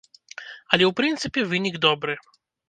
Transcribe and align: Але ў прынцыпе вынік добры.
Але 0.71 0.83
ў 0.87 0.91
прынцыпе 1.01 1.45
вынік 1.53 1.79
добры. 1.85 2.17